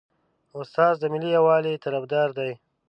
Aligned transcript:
استاد 0.59 0.93
د 0.99 1.03
ملي 1.13 1.29
یووالي 1.37 1.73
طرفدار 1.85 2.29
دی. 2.37 2.51